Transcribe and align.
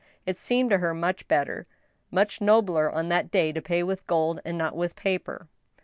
It 0.25 0.35
seemed 0.35 0.71
to 0.71 0.79
her 0.79 0.95
much 0.95 1.27
better, 1.27 1.67
much 2.09 2.41
nobler, 2.41 2.89
on 2.89 3.09
that 3.09 3.29
day, 3.29 3.51
to 3.51 3.61
pay 3.61 3.83
with 3.83 4.07
gold 4.07 4.41
and 4.43 4.57
not 4.57 4.75
with 4.75 4.95
paper. 4.95 5.47